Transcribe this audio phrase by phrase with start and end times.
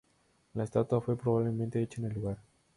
[0.55, 2.39] La estatua fue probablemente hecha en el lugar.